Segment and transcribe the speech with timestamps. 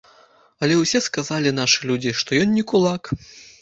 [0.67, 3.03] Але ўсе сказалі нашы людзі, што ён не кулак.